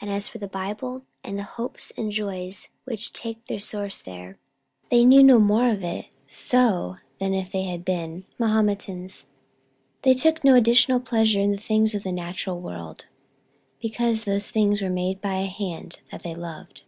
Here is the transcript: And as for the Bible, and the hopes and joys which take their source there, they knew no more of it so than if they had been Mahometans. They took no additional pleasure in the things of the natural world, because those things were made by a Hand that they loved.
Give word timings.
And 0.00 0.08
as 0.08 0.28
for 0.28 0.38
the 0.38 0.46
Bible, 0.46 1.02
and 1.24 1.36
the 1.36 1.42
hopes 1.58 1.92
and 1.96 2.12
joys 2.12 2.68
which 2.84 3.12
take 3.12 3.44
their 3.46 3.58
source 3.58 4.00
there, 4.00 4.38
they 4.92 5.04
knew 5.04 5.24
no 5.24 5.40
more 5.40 5.72
of 5.72 5.82
it 5.82 6.06
so 6.28 6.98
than 7.18 7.34
if 7.34 7.50
they 7.50 7.64
had 7.64 7.84
been 7.84 8.26
Mahometans. 8.38 9.26
They 10.02 10.14
took 10.14 10.44
no 10.44 10.54
additional 10.54 11.00
pleasure 11.00 11.40
in 11.40 11.50
the 11.50 11.56
things 11.58 11.96
of 11.96 12.04
the 12.04 12.12
natural 12.12 12.60
world, 12.60 13.06
because 13.82 14.22
those 14.22 14.52
things 14.52 14.80
were 14.80 14.88
made 14.88 15.20
by 15.20 15.38
a 15.40 15.46
Hand 15.46 15.98
that 16.12 16.22
they 16.22 16.36
loved. 16.36 16.82